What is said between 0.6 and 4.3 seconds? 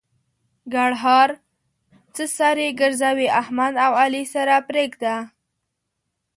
ګړهار: څه سر په ګرځوې؛ احمد او علي